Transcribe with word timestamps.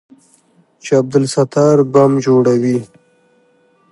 چې 0.83 0.91
عبدالستار 1.01 1.77
بم 1.93 2.11
جوړوي. 2.25 2.77